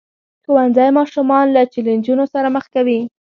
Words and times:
ښوونځی 0.45 0.89
ماشومان 0.99 1.45
له 1.55 1.61
چیلنجونو 1.73 2.25
سره 2.33 2.47
مخ 2.55 2.65
کوي. 2.75 2.99